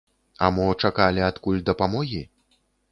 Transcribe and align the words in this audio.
А 0.47 0.49
мо 0.55 0.65
чакалі 0.87 1.27
адкуль 1.29 1.63
дапамогі? 1.71 2.29